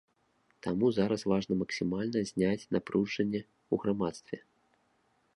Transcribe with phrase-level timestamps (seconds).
[0.67, 4.37] Таму зараз важна максімальна зняць напружанне ў грамадстве.